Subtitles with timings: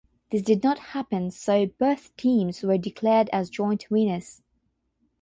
[0.31, 4.41] This did not happen so both teams were declared as joint winners.